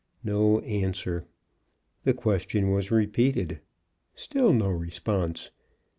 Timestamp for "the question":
2.01-2.71